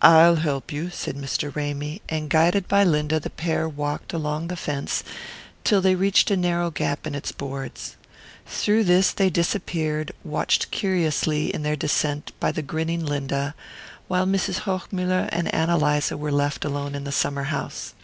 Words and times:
"I'll 0.00 0.36
help 0.36 0.70
you," 0.70 0.90
said 0.90 1.16
Mr. 1.16 1.52
Ramy; 1.52 2.02
and 2.08 2.30
guided 2.30 2.68
by 2.68 2.84
Linda 2.84 3.18
the 3.18 3.30
pair 3.30 3.68
walked 3.68 4.12
along 4.12 4.46
the 4.46 4.54
fence 4.54 5.02
till 5.64 5.80
they 5.80 5.96
reached 5.96 6.30
a 6.30 6.36
narrow 6.36 6.70
gap 6.70 7.04
in 7.04 7.16
its 7.16 7.32
boards. 7.32 7.96
Through 8.46 8.84
this 8.84 9.10
they 9.10 9.28
disappeared, 9.28 10.12
watched 10.22 10.70
curiously 10.70 11.52
in 11.52 11.62
their 11.64 11.74
descent 11.74 12.30
by 12.38 12.52
the 12.52 12.62
grinning 12.62 13.04
Linda, 13.04 13.56
while 14.06 14.24
Mrs. 14.24 14.58
Hochmuller 14.66 15.28
and 15.32 15.52
Ann 15.52 15.68
Eliza 15.68 16.16
were 16.16 16.30
left 16.30 16.64
alone 16.64 16.94
in 16.94 17.02
the 17.02 17.10
summer 17.10 17.42
house. 17.50 17.94